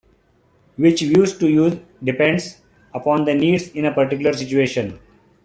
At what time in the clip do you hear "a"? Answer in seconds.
3.85-3.93